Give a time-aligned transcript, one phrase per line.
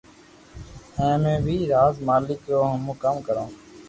[1.01, 3.45] اي مي بي راز مالڪ رو ھمو ڪاو ڪرو